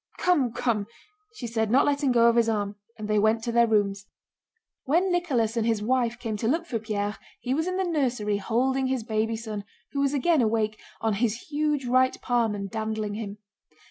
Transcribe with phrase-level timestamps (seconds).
[0.17, 0.87] "Come, come!"
[1.31, 2.75] she said, not letting go of his arm.
[2.97, 4.07] And they went to their rooms.
[4.85, 8.37] When Nicholas and his wife came to look for Pierre he was in the nursery
[8.37, 13.13] holding his baby son, who was again awake, on his huge right palm and dandling
[13.13, 13.37] him.